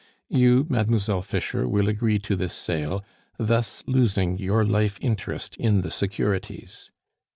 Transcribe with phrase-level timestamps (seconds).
[0.31, 3.05] You, Mademoiselle Fischer, will agree to this sale,
[3.37, 6.89] thus losing your life interest in the securities."